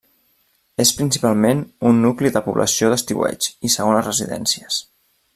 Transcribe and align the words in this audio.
És 0.83 0.91
principalment 1.01 1.59
un 1.91 1.99
nucli 2.05 2.31
de 2.37 2.41
població 2.47 2.89
d'estiueig 2.93 3.51
i 3.69 3.71
segones 3.77 4.09
residències. 4.13 4.81